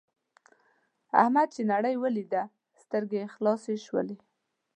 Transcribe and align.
احمد 1.21 1.47
چې 1.55 1.61
نړۍ 1.71 1.95
ولیدله 1.99 2.43
سترګې 2.81 3.17
یې 3.23 3.27
خلاصې 3.35 3.75
شولې. 3.85 4.15